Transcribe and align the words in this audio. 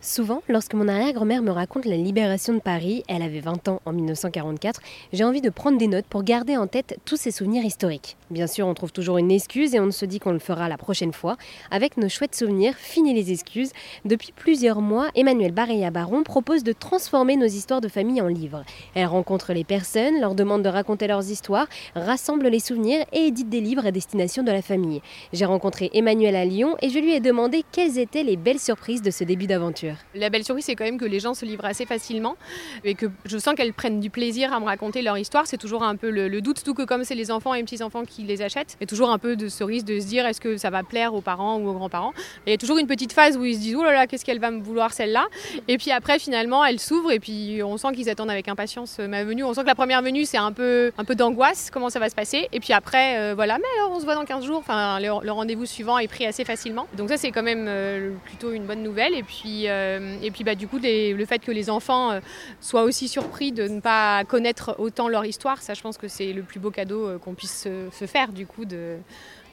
Souvent, 0.00 0.42
lorsque 0.48 0.74
mon 0.74 0.86
arrière-grand-mère 0.86 1.42
me 1.42 1.50
raconte 1.50 1.84
la 1.84 1.96
libération 1.96 2.54
de 2.54 2.60
Paris, 2.60 3.02
elle 3.08 3.20
avait 3.20 3.40
20 3.40 3.66
ans 3.66 3.80
en 3.84 3.92
1944, 3.92 4.80
j'ai 5.12 5.24
envie 5.24 5.40
de 5.40 5.50
prendre 5.50 5.76
des 5.76 5.88
notes 5.88 6.06
pour 6.08 6.22
garder 6.22 6.56
en 6.56 6.68
tête 6.68 7.00
tous 7.04 7.16
ces 7.16 7.32
souvenirs 7.32 7.64
historiques. 7.64 8.16
Bien 8.30 8.46
sûr, 8.46 8.68
on 8.68 8.74
trouve 8.74 8.92
toujours 8.92 9.18
une 9.18 9.32
excuse 9.32 9.74
et 9.74 9.80
on 9.80 9.90
se 9.90 10.04
dit 10.04 10.20
qu'on 10.20 10.30
le 10.30 10.38
fera 10.38 10.68
la 10.68 10.78
prochaine 10.78 11.12
fois. 11.12 11.36
Avec 11.72 11.96
nos 11.96 12.08
chouettes 12.08 12.36
souvenirs, 12.36 12.76
fini 12.76 13.12
les 13.12 13.32
excuses. 13.32 13.72
Depuis 14.04 14.30
plusieurs 14.30 14.80
mois, 14.80 15.08
Emmanuel 15.16 15.50
Barilla 15.50 15.90
Baron 15.90 16.22
propose 16.22 16.62
de 16.62 16.72
transformer 16.72 17.36
nos 17.36 17.46
histoires 17.46 17.80
de 17.80 17.88
famille 17.88 18.22
en 18.22 18.28
livres. 18.28 18.62
Elle 18.94 19.06
rencontre 19.06 19.52
les 19.52 19.64
personnes, 19.64 20.20
leur 20.20 20.36
demande 20.36 20.62
de 20.62 20.68
raconter 20.68 21.08
leurs 21.08 21.28
histoires, 21.28 21.66
rassemble 21.96 22.46
les 22.46 22.60
souvenirs 22.60 23.04
et 23.12 23.26
édite 23.26 23.48
des 23.48 23.60
livres 23.60 23.84
à 23.84 23.90
destination 23.90 24.44
de 24.44 24.52
la 24.52 24.62
famille. 24.62 25.02
J'ai 25.32 25.44
rencontré 25.44 25.90
Emmanuel 25.92 26.36
à 26.36 26.44
Lyon 26.44 26.76
et 26.82 26.88
je 26.88 27.00
lui 27.00 27.14
ai 27.14 27.20
demandé 27.20 27.64
quelles 27.72 27.98
étaient 27.98 28.22
les 28.22 28.36
belles 28.36 28.60
surprises 28.60 29.02
de 29.02 29.10
ce 29.10 29.24
début 29.24 29.48
d'aventure. 29.48 29.87
La 30.14 30.30
belle 30.30 30.44
surprise, 30.44 30.64
c'est 30.64 30.74
quand 30.74 30.84
même 30.84 30.98
que 30.98 31.04
les 31.04 31.20
gens 31.20 31.34
se 31.34 31.44
livrent 31.44 31.64
assez 31.64 31.86
facilement 31.86 32.36
et 32.84 32.94
que 32.94 33.06
je 33.24 33.38
sens 33.38 33.54
qu'elles 33.54 33.72
prennent 33.72 34.00
du 34.00 34.10
plaisir 34.10 34.52
à 34.52 34.60
me 34.60 34.64
raconter 34.64 35.02
leur 35.02 35.18
histoire. 35.18 35.46
C'est 35.46 35.58
toujours 35.58 35.82
un 35.82 35.96
peu 35.96 36.10
le, 36.10 36.40
doute, 36.40 36.62
tout 36.64 36.74
que 36.74 36.82
comme 36.82 37.04
c'est 37.04 37.14
les 37.14 37.30
enfants 37.30 37.54
et 37.54 37.58
les 37.58 37.64
petits-enfants 37.64 38.04
qui 38.04 38.22
les 38.22 38.42
achètent, 38.42 38.76
il 38.78 38.82
y 38.82 38.84
a 38.84 38.86
toujours 38.86 39.10
un 39.10 39.18
peu 39.18 39.36
de 39.36 39.48
ce 39.48 39.64
risque 39.64 39.86
de 39.86 40.00
se 40.00 40.06
dire 40.06 40.26
est-ce 40.26 40.40
que 40.40 40.56
ça 40.56 40.70
va 40.70 40.82
plaire 40.82 41.14
aux 41.14 41.20
parents 41.20 41.58
ou 41.58 41.68
aux 41.68 41.74
grands-parents? 41.74 42.12
Il 42.46 42.50
y 42.50 42.54
a 42.54 42.58
toujours 42.58 42.78
une 42.78 42.86
petite 42.86 43.12
phase 43.12 43.36
où 43.36 43.44
ils 43.44 43.54
se 43.54 43.60
disent 43.60 43.76
oh 43.76 43.84
là 43.84 43.92
là, 43.92 44.06
qu'est-ce 44.06 44.24
qu'elle 44.24 44.40
va 44.40 44.50
me 44.50 44.60
vouloir 44.60 44.92
celle-là? 44.92 45.26
Et 45.66 45.78
puis 45.78 45.90
après, 45.90 46.18
finalement, 46.18 46.64
elle 46.64 46.78
s'ouvre 46.78 47.12
et 47.12 47.20
puis 47.20 47.60
on 47.62 47.76
sent 47.76 47.92
qu'ils 47.94 48.10
attendent 48.10 48.30
avec 48.30 48.48
impatience 48.48 48.98
ma 48.98 49.24
venue. 49.24 49.44
On 49.44 49.54
sent 49.54 49.62
que 49.62 49.66
la 49.66 49.74
première 49.74 50.02
venue, 50.02 50.24
c'est 50.24 50.38
un 50.38 50.52
peu, 50.52 50.92
un 50.98 51.04
peu 51.04 51.14
d'angoisse, 51.14 51.70
comment 51.70 51.90
ça 51.90 51.98
va 51.98 52.08
se 52.08 52.14
passer? 52.14 52.48
Et 52.52 52.60
puis 52.60 52.72
après, 52.72 53.18
euh, 53.18 53.34
voilà, 53.34 53.58
mais 53.58 53.64
alors 53.78 53.92
on 53.92 54.00
se 54.00 54.04
voit 54.04 54.14
dans 54.14 54.24
15 54.24 54.44
jours. 54.44 54.58
Enfin, 54.58 54.98
le, 55.00 55.30
rendez-vous 55.30 55.66
suivant 55.66 55.98
est 55.98 56.08
pris 56.08 56.26
assez 56.26 56.44
facilement. 56.44 56.86
Donc 56.96 57.08
ça, 57.08 57.16
c'est 57.16 57.30
quand 57.30 57.42
même 57.42 57.66
euh, 57.68 58.12
plutôt 58.24 58.52
une 58.52 58.64
bonne 58.64 58.82
nouvelle. 58.82 59.14
Et 59.14 59.22
puis, 59.22 59.68
euh, 59.68 59.77
et 60.22 60.30
puis 60.30 60.44
bah, 60.44 60.54
du 60.54 60.68
coup, 60.68 60.78
le 60.82 61.24
fait 61.24 61.38
que 61.38 61.52
les 61.52 61.70
enfants 61.70 62.12
euh, 62.12 62.20
soient 62.60 62.82
aussi 62.82 63.08
surpris 63.08 63.52
de 63.52 63.68
ne 63.68 63.80
pas 63.80 64.24
connaître 64.24 64.76
autant 64.78 65.08
leur 65.08 65.24
histoire, 65.24 65.62
ça, 65.62 65.74
je 65.74 65.82
pense 65.82 65.98
que 65.98 66.08
c'est 66.08 66.32
le 66.32 66.42
plus 66.42 66.60
beau 66.60 66.70
cadeau 66.70 67.06
euh, 67.06 67.18
qu'on 67.18 67.34
puisse 67.34 67.62
se, 67.92 68.06
faire, 68.06 68.32
du 68.32 68.46
coup, 68.46 68.64
de, 68.64 68.98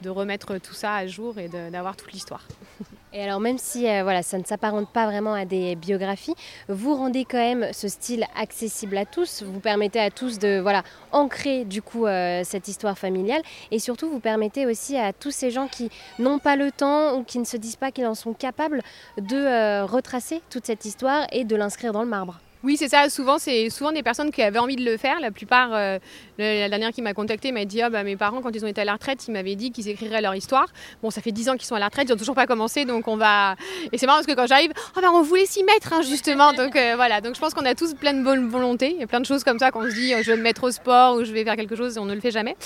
remettre 0.06 0.58
tout 0.58 0.74
ça 0.74 0.94
à 0.94 1.06
jour 1.06 1.38
et 1.38 1.48
d'avoir 1.48 1.96
toute 1.96 2.12
l'histoire. 2.12 2.46
Et 3.12 3.22
alors 3.22 3.40
même 3.40 3.58
si 3.58 3.88
euh, 3.88 4.02
voilà, 4.02 4.22
ça 4.22 4.38
ne 4.38 4.44
s'apparente 4.44 4.90
pas 4.90 5.06
vraiment 5.06 5.34
à 5.34 5.44
des 5.44 5.76
biographies, 5.76 6.34
vous 6.68 6.94
rendez 6.94 7.24
quand 7.24 7.38
même 7.38 7.72
ce 7.72 7.88
style 7.88 8.24
accessible 8.36 8.96
à 8.96 9.04
tous, 9.04 9.42
vous 9.42 9.60
permettez 9.60 10.00
à 10.00 10.10
tous 10.10 10.38
de 10.38 10.58
voilà, 10.60 10.82
ancrer 11.12 11.64
du 11.64 11.82
coup 11.82 12.06
cette 12.44 12.68
histoire 12.68 12.98
familiale 12.98 13.42
et 13.70 13.78
surtout 13.78 14.10
vous 14.10 14.20
permettez 14.20 14.66
aussi 14.66 14.96
à 14.96 15.12
tous 15.12 15.30
ces 15.30 15.50
gens 15.50 15.68
qui 15.68 15.90
n'ont 16.18 16.38
pas 16.38 16.56
le 16.56 16.70
temps 16.70 17.16
ou 17.16 17.24
qui 17.24 17.38
ne 17.38 17.44
se 17.44 17.56
disent 17.56 17.76
pas 17.76 17.90
qu'ils 17.90 18.06
en 18.06 18.14
sont 18.14 18.34
capables 18.34 18.82
de 19.18 19.82
retracer 19.82 20.42
toute 20.50 20.66
cette 20.66 20.84
histoire 20.84 21.26
et 21.32 21.44
de 21.44 21.56
l'inscrire 21.56 21.92
dans 21.92 22.02
le 22.02 22.08
marbre. 22.08 22.40
Oui, 22.66 22.76
c'est 22.76 22.88
ça. 22.88 23.08
Souvent, 23.08 23.38
c'est 23.38 23.70
souvent 23.70 23.92
des 23.92 24.02
personnes 24.02 24.32
qui 24.32 24.42
avaient 24.42 24.58
envie 24.58 24.74
de 24.74 24.84
le 24.84 24.96
faire. 24.96 25.20
La 25.20 25.30
plupart, 25.30 25.70
euh, 25.72 26.00
la 26.36 26.68
dernière 26.68 26.90
qui 26.90 27.00
m'a 27.00 27.14
contacté 27.14 27.52
m'a 27.52 27.64
dit 27.64 27.80
ah, 27.80 27.90
bah, 27.90 28.02
mes 28.02 28.16
parents, 28.16 28.42
quand 28.42 28.50
ils 28.56 28.64
ont 28.64 28.66
été 28.66 28.80
à 28.80 28.84
la 28.84 28.94
retraite, 28.94 29.28
ils 29.28 29.30
m'avaient 29.30 29.54
dit 29.54 29.70
qu'ils 29.70 29.88
écriraient 29.88 30.20
leur 30.20 30.34
histoire. 30.34 30.66
Bon, 31.00 31.10
ça 31.10 31.20
fait 31.20 31.30
10 31.30 31.50
ans 31.50 31.52
qu'ils 31.52 31.66
sont 31.66 31.76
à 31.76 31.78
la 31.78 31.84
retraite, 31.84 32.08
ils 32.08 32.10
n'ont 32.10 32.18
toujours 32.18 32.34
pas 32.34 32.48
commencé, 32.48 32.84
donc 32.84 33.06
on 33.06 33.16
va. 33.16 33.54
Et 33.92 33.98
c'est 33.98 34.06
marrant 34.06 34.18
parce 34.18 34.26
que 34.26 34.32
quand 34.32 34.48
j'arrive, 34.48 34.72
oh, 34.96 35.00
bah, 35.00 35.10
on 35.12 35.22
voulait 35.22 35.46
s'y 35.46 35.62
mettre, 35.62 35.92
hein, 35.92 36.02
justement. 36.02 36.52
donc 36.54 36.74
euh, 36.74 36.94
voilà. 36.96 37.20
Donc 37.20 37.36
je 37.36 37.40
pense 37.40 37.54
qu'on 37.54 37.64
a 37.64 37.76
tous 37.76 37.94
plein 37.94 38.14
de 38.14 38.24
bonne 38.24 38.48
volonté. 38.48 38.90
Il 38.90 38.98
y 38.98 39.04
a 39.04 39.06
plein 39.06 39.20
de 39.20 39.26
choses 39.26 39.44
comme 39.44 39.60
ça 39.60 39.70
qu'on 39.70 39.84
se 39.88 39.94
dit 39.94 40.12
je 40.20 40.32
vais 40.32 40.36
me 40.36 40.42
mettre 40.42 40.64
au 40.64 40.72
sport 40.72 41.18
ou 41.18 41.22
je 41.22 41.30
vais 41.30 41.44
faire 41.44 41.54
quelque 41.54 41.76
chose 41.76 41.96
et 41.96 42.00
on 42.00 42.06
ne 42.06 42.14
le 42.14 42.20
fait 42.20 42.32
jamais. 42.32 42.56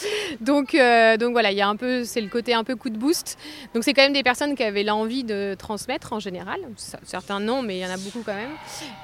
Donc, 0.41 0.75
euh, 0.75 1.19
donc 1.19 1.33
voilà, 1.33 1.53
il 1.53 1.59
y 1.59 1.63
a 1.63 1.69
un 1.69 1.77
peu, 1.77 2.05
c'est 2.05 2.23
le 2.23 2.29
côté 2.29 2.55
un 2.55 2.65
peu 2.65 2.75
coup 2.75 2.89
de 2.89 2.97
boost. 2.97 3.37
Donc 3.75 3.85
c'est 3.85 3.93
quand 3.93 4.03
même 4.03 4.15
des 4.15 4.23
personnes 4.23 4.55
qui 4.55 4.63
avaient 4.63 4.83
l'envie 4.83 5.25
de 5.25 5.55
transmettre 5.59 6.15
en 6.15 6.21
général. 6.21 6.61
Certains 7.05 7.39
non, 7.39 7.61
mais 7.61 7.77
il 7.77 7.81
y 7.81 7.87
en 7.87 7.91
a 7.91 7.99
beaucoup 7.99 8.23
quand 8.25 8.35
même. 8.35 8.53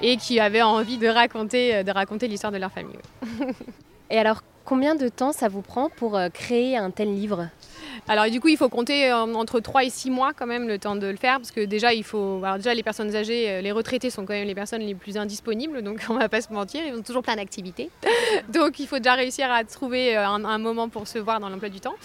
Et 0.01 0.17
qui 0.17 0.39
avaient 0.39 0.63
envie 0.63 0.86
de 0.95 1.07
raconter 1.07 1.75
euh, 1.75 1.83
de 1.83 1.91
raconter 1.91 2.29
l'histoire 2.29 2.53
de 2.53 2.57
leur 2.57 2.71
famille. 2.71 2.95
Et 4.09 4.17
alors, 4.17 4.41
combien 4.63 4.95
de 4.95 5.09
temps 5.09 5.33
ça 5.33 5.49
vous 5.49 5.61
prend 5.61 5.89
pour 5.89 6.15
euh, 6.15 6.29
créer 6.29 6.77
un 6.77 6.91
tel 6.91 7.13
livre? 7.13 7.49
Alors 8.07 8.29
du 8.29 8.39
coup, 8.39 8.47
il 8.47 8.57
faut 8.57 8.69
compter 8.69 9.11
euh, 9.11 9.33
entre 9.33 9.59
3 9.59 9.83
et 9.83 9.89
6 9.89 10.09
mois 10.11 10.33
quand 10.33 10.45
même 10.45 10.67
le 10.67 10.79
temps 10.79 10.95
de 10.95 11.07
le 11.07 11.17
faire 11.17 11.37
parce 11.37 11.51
que 11.51 11.65
déjà 11.65 11.93
il 11.93 12.03
faut 12.03 12.41
alors 12.43 12.57
déjà 12.57 12.73
les 12.73 12.83
personnes 12.83 13.15
âgées, 13.15 13.49
euh, 13.49 13.61
les 13.61 13.71
retraités 13.71 14.09
sont 14.09 14.25
quand 14.25 14.33
même 14.33 14.47
les 14.47 14.55
personnes 14.55 14.81
les 14.81 14.95
plus 14.95 15.17
indisponibles 15.17 15.81
donc 15.81 16.01
on 16.09 16.15
va 16.15 16.29
pas 16.29 16.41
se 16.41 16.51
mentir, 16.51 16.81
ils 16.85 16.93
ont 16.93 17.01
toujours 17.01 17.23
plein 17.23 17.35
d'activités. 17.35 17.89
donc 18.49 18.79
il 18.79 18.87
faut 18.87 18.97
déjà 18.97 19.13
réussir 19.13 19.51
à 19.51 19.63
trouver 19.63 20.17
euh, 20.17 20.25
un, 20.25 20.57
moment 20.57 20.89
pour 20.89 21.07
se 21.07 21.19
voir 21.19 21.39
dans 21.39 21.49
l'emploi 21.49 21.69
du 21.69 21.79
temps. 21.79 21.95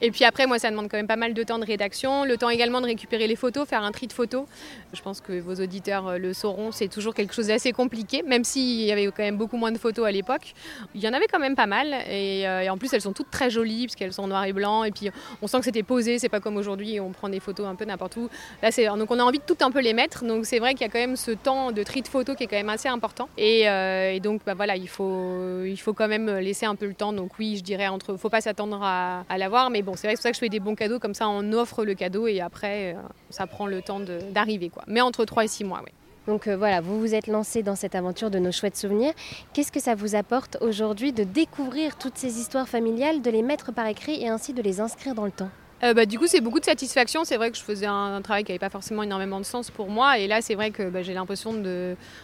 Et 0.00 0.10
puis 0.10 0.24
après 0.24 0.46
moi 0.46 0.58
ça 0.58 0.70
demande 0.70 0.88
quand 0.88 0.96
même 0.96 1.06
pas 1.06 1.16
mal 1.16 1.34
de 1.34 1.42
temps 1.42 1.58
de 1.58 1.64
rédaction, 1.64 2.24
le 2.24 2.36
temps 2.36 2.50
également 2.50 2.80
de 2.80 2.86
récupérer 2.86 3.26
les 3.26 3.36
photos, 3.36 3.68
faire 3.68 3.82
un 3.82 3.92
tri 3.92 4.06
de 4.06 4.12
photos. 4.12 4.44
Je 4.92 5.00
pense 5.00 5.20
que 5.20 5.40
vos 5.40 5.54
auditeurs 5.54 6.18
le 6.18 6.32
sauront, 6.32 6.72
c'est 6.72 6.88
toujours 6.88 7.14
quelque 7.14 7.34
chose 7.34 7.46
d'assez 7.46 7.72
compliqué 7.72 8.22
même 8.22 8.44
s'il 8.44 8.82
y 8.82 8.92
avait 8.92 9.06
quand 9.06 9.22
même 9.22 9.36
beaucoup 9.36 9.56
moins 9.56 9.72
de 9.72 9.78
photos 9.78 10.06
à 10.06 10.10
l'époque. 10.10 10.54
Il 10.94 11.00
y 11.00 11.08
en 11.08 11.12
avait 11.12 11.26
quand 11.26 11.38
même 11.38 11.56
pas 11.56 11.66
mal 11.66 11.94
et, 12.08 12.40
et 12.42 12.70
en 12.70 12.78
plus 12.78 12.92
elles 12.92 13.00
sont 13.00 13.12
toutes 13.12 13.30
très 13.30 13.50
jolies 13.50 13.86
parce 13.86 13.96
qu'elles 13.96 14.12
sont 14.12 14.26
noir 14.26 14.44
et 14.44 14.52
blanc 14.52 14.84
et 14.84 14.90
puis 14.90 15.10
on 15.42 15.48
sent 15.48 15.58
que 15.58 15.64
c'était 15.64 15.82
posé, 15.82 16.18
c'est 16.18 16.28
pas 16.28 16.40
comme 16.40 16.56
aujourd'hui, 16.56 17.00
on 17.00 17.10
prend 17.10 17.28
des 17.28 17.40
photos 17.40 17.66
un 17.66 17.74
peu 17.74 17.84
n'importe 17.84 18.16
où. 18.16 18.30
Là, 18.62 18.70
donc 18.96 19.10
on 19.10 19.18
a 19.18 19.22
envie 19.22 19.38
de 19.38 19.44
tout 19.44 19.56
un 19.60 19.70
peu 19.70 19.80
les 19.80 19.92
mettre, 19.92 20.24
donc 20.24 20.46
c'est 20.46 20.60
vrai 20.60 20.72
qu'il 20.72 20.82
y 20.82 20.84
a 20.84 20.88
quand 20.88 20.98
même 20.98 21.16
ce 21.16 21.32
temps 21.32 21.72
de 21.72 21.82
tri 21.82 22.02
de 22.02 22.08
photos 22.08 22.36
qui 22.36 22.44
est 22.44 22.46
quand 22.46 22.56
même 22.56 22.68
assez 22.68 22.88
important. 22.88 23.28
Et, 23.36 23.68
euh, 23.68 24.18
donc 24.20 24.42
bah, 24.46 24.54
voilà, 24.54 24.76
il 24.76 24.88
faut, 24.88 25.64
il 25.64 25.76
faut 25.76 25.92
quand 25.92 26.08
même 26.08 26.30
laisser 26.38 26.66
un 26.66 26.76
peu 26.76 26.86
le 26.86 26.94
temps. 26.94 27.12
Donc 27.12 27.32
oui, 27.38 27.56
je 27.56 27.62
dirais 27.62 27.88
entre, 27.88 28.16
faut 28.16 28.28
pas 28.28 28.40
s'attendre 28.40 28.80
à, 28.82 29.24
l'avoir, 29.36 29.70
mais 29.70 29.82
bon, 29.82 29.94
c'est 29.96 30.06
vrai 30.06 30.14
que 30.14 30.20
c'est 30.20 30.22
pour 30.22 30.22
ça 30.22 30.30
que 30.30 30.36
je 30.36 30.40
fais 30.40 30.48
des 30.48 30.60
bons 30.60 30.76
cadeaux, 30.76 30.98
comme 30.98 31.14
ça 31.14 31.28
on 31.28 31.52
offre 31.52 31.84
le 31.84 31.94
cadeau 31.94 32.28
et 32.28 32.40
après 32.40 32.94
euh, 32.94 33.00
ça 33.30 33.46
prend 33.46 33.66
le 33.66 33.82
temps 33.82 34.00
d'arriver. 34.00 34.70
Mais 34.86 35.00
entre 35.00 35.24
3 35.24 35.44
et 35.44 35.48
6 35.48 35.64
mois, 35.64 35.80
oui. 35.84 35.92
Donc 36.26 36.46
euh, 36.46 36.56
voilà, 36.56 36.80
vous 36.80 37.00
vous 37.00 37.14
êtes 37.14 37.26
lancé 37.26 37.62
dans 37.62 37.76
cette 37.76 37.94
aventure 37.94 38.30
de 38.30 38.38
nos 38.38 38.52
chouettes 38.52 38.76
souvenirs. 38.76 39.12
Qu'est-ce 39.52 39.72
que 39.72 39.80
ça 39.80 39.94
vous 39.94 40.14
apporte 40.14 40.56
aujourd'hui 40.60 41.12
de 41.12 41.24
découvrir 41.24 41.96
toutes 41.96 42.16
ces 42.16 42.38
histoires 42.38 42.68
familiales, 42.68 43.22
de 43.22 43.30
les 43.30 43.42
mettre 43.42 43.72
par 43.72 43.86
écrit 43.86 44.22
et 44.22 44.28
ainsi 44.28 44.52
de 44.52 44.62
les 44.62 44.80
inscrire 44.80 45.14
dans 45.14 45.24
le 45.24 45.32
temps? 45.32 45.50
Euh, 45.84 45.94
bah, 45.94 46.06
du 46.06 46.16
coup, 46.16 46.28
c'est 46.28 46.40
beaucoup 46.40 46.60
de 46.60 46.64
satisfaction. 46.64 47.24
C'est 47.24 47.36
vrai 47.36 47.50
que 47.50 47.56
je 47.56 47.62
faisais 47.62 47.86
un, 47.86 48.20
travail 48.22 48.44
qui 48.44 48.52
n'avait 48.52 48.60
pas 48.60 48.70
forcément 48.70 49.02
énormément 49.02 49.40
de 49.40 49.44
sens 49.44 49.70
pour 49.70 49.88
moi. 49.88 50.18
Et 50.18 50.28
là, 50.28 50.40
c'est 50.40 50.54
vrai 50.54 50.70
que 50.70 50.84
bah, 50.84 51.02
j'ai 51.02 51.12
l'impression 51.12 51.54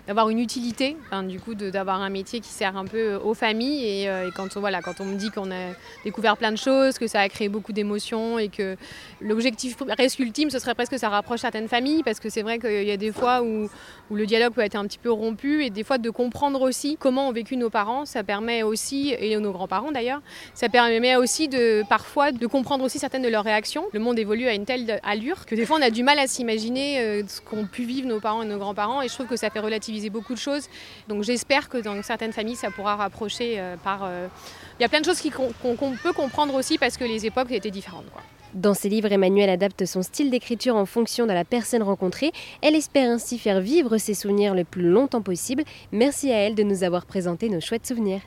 d'avoir 0.07 0.31
une 0.31 0.39
utilité, 0.39 0.97
du 1.25 1.41
coup, 1.41 1.55
d'avoir 1.55 2.01
un 2.01 2.09
métier 2.09 2.39
qui 2.39 2.51
sert 2.51 2.77
un 2.77 2.85
peu 2.85 3.15
euh, 3.15 3.19
aux 3.19 3.35
familles. 3.35 3.85
Et, 3.85 4.09
euh, 4.09 4.31
quand, 4.37 4.57
on, 4.57 4.61
voilà, 4.61 4.81
quand 4.81 5.01
on 5.01 5.05
me 5.05 5.17
dit 5.17 5.31
qu'on 5.31 5.51
a 5.51 5.73
découvert 6.05 6.37
plein 6.37 6.53
de 6.53 6.57
choses, 6.57 6.99
que 6.99 7.09
ça 7.09 7.21
a 7.21 7.29
créé 7.29 7.49
beaucoup 7.49 7.73
d'émotions 7.73 8.39
et 8.39 8.49
que 8.49 8.77
l'objectif 9.21 9.77
presque 9.77 10.21
ultime, 10.21 10.51
ce 10.51 10.61
serait 10.61 10.75
presque 10.75 10.93
que 10.93 10.99
ça 10.99 11.09
rapproche 11.09 11.41
certaines 11.41 11.69
familles. 11.69 12.05
Parce 12.05 12.21
que 12.21 12.29
c'est 12.29 12.43
vrai 12.43 12.61
qu'il 12.61 12.85
y 12.85 12.93
a 12.93 12.97
des 12.97 13.11
fois 13.11 13.43
où, 13.43 13.69
où, 14.11 14.15
le 14.15 14.27
dialogue 14.27 14.53
peut 14.53 14.61
être 14.61 14.77
un 14.77 14.87
petit 14.87 14.99
peu 14.99 15.11
rompu. 15.11 15.65
Et 15.65 15.71
des 15.71 15.83
fois, 15.83 15.99
de 15.99 16.11
comprendre 16.11 16.63
aussi 16.63 16.97
comment 16.97 17.29
ont 17.29 17.33
vécu 17.33 17.57
nos 17.57 17.71
parents, 17.71 18.05
ça 18.05 18.23
permet 18.23 18.63
aussi, 18.63 19.17
et 19.19 19.37
nos 19.37 19.51
grands-parents 19.51 19.91
d'ailleurs, 19.91 20.21
ça 20.55 20.69
permet 20.69 21.17
aussi 21.17 21.49
de 21.49 21.83
parfois 21.89 22.31
de 22.31 22.47
comprendre 22.47 22.85
aussi 22.85 23.01
certaines 23.01 23.23
de 23.23 23.29
leurs 23.29 23.48
le 23.93 24.01
monde 24.01 24.19
évolue 24.19 24.47
à 24.47 24.55
une 24.55 24.65
telle 24.65 25.01
allure 25.03 25.47
que 25.47 25.55
des 25.55 25.67
fois 25.67 25.79
on 25.79 25.83
a 25.83 25.91
du 25.91 26.03
mal 26.03 26.19
à 26.19 26.27
s'imaginer 26.27 27.01
euh, 27.01 27.23
ce 27.27 27.41
qu'ont 27.41 27.67
pu 27.67 27.85
vivre 27.85 28.07
nos 28.07 28.21
parents 28.21 28.43
et 28.43 28.47
nos 28.47 28.59
grands-parents 28.59 29.03
et 29.03 29.09
je 29.09 29.15
trouve 29.15 29.27
que 29.27 29.37
ça 29.37 29.51
fait 29.51 29.61
relativiser 29.61 30.11
beaucoup 30.11 30.35
de 30.35 30.39
choses. 30.39 30.69
Donc 31.09 31.23
j'espère 31.23 31.69
que 31.69 31.79
dans 31.79 32.01
certaines 32.03 32.33
familles 32.33 32.57
ça 32.57 32.71
pourra 32.71 32.97
rapprocher 32.97 33.55
euh, 33.59 33.77
par... 33.83 34.01
Euh, 34.05 34.29
il 34.79 34.83
y 34.83 34.87
a 34.87 34.89
plein 34.89 35.01
de 35.01 35.05
choses 35.05 35.21
qu'on 35.21 35.93
peut 35.97 36.13
comprendre 36.13 36.55
aussi 36.55 36.79
parce 36.79 36.97
que 36.97 37.05
les 37.05 37.27
époques 37.27 37.51
étaient 37.51 37.71
différentes. 37.71 38.05
Dans 38.55 38.75
ses 38.75 38.89
livres, 38.89 39.13
Emmanuel 39.13 39.51
adapte 39.51 39.85
son 39.85 40.03
style 40.03 40.31
d'écriture 40.31 40.77
en 40.77 40.87
fonction 40.87 41.27
de 41.27 41.33
la 41.33 41.45
personne 41.45 41.83
rencontrée. 41.83 42.33
Elle 42.63 42.77
espère 42.77 43.11
ainsi 43.11 43.39
faire 43.39 43.61
vivre 43.61 43.99
ses 43.99 44.15
souvenirs 44.15 44.55
le 44.55 44.65
plus 44.65 44.89
longtemps 44.89 45.21
possible. 45.21 45.65
Merci 45.93 46.33
à 46.33 46.37
elle 46.37 46.55
de 46.55 46.63
nous 46.63 46.83
avoir 46.83 47.05
présenté 47.05 47.51
nos 47.51 47.61
chouettes 47.61 47.87
souvenirs. 47.87 48.21